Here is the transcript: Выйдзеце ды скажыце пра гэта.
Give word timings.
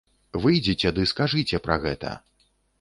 Выйдзеце 0.45 0.93
ды 0.99 1.05
скажыце 1.13 1.63
пра 1.69 1.81
гэта. 1.87 2.19